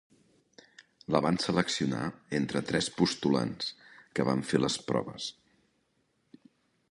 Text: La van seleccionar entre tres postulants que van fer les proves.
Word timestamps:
La 1.15 1.19
van 1.25 1.35
seleccionar 1.43 2.01
entre 2.39 2.63
tres 2.71 2.89
postulants 3.01 3.69
que 4.19 4.25
van 4.31 4.43
fer 4.53 4.65
les 4.65 4.81
proves. 4.91 5.31